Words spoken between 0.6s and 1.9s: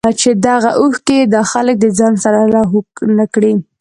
اوښکې ئې دا خلک د